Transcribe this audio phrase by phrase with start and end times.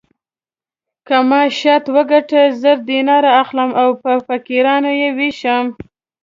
[1.07, 5.65] که ما شرط وګټه زر دیناره اخلم او په فقیرانو یې وېشم.